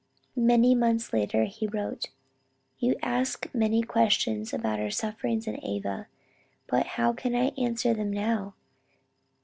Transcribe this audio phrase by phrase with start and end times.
[0.35, 2.07] Many months later he wrote;
[2.79, 6.07] "You ask many questions about our sufferings at Ava,
[6.65, 8.55] but how can I answer them now?